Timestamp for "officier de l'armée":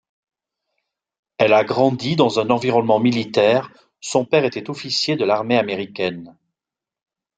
4.71-5.59